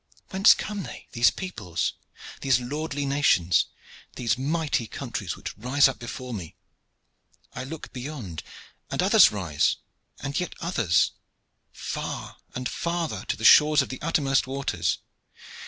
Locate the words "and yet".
10.19-10.55